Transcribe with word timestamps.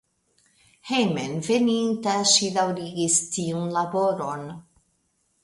Hejmenveninta 0.91 2.15
ŝi 2.31 2.49
daŭrigis 2.57 3.19
tiun 3.37 3.71
laboron. 3.79 4.51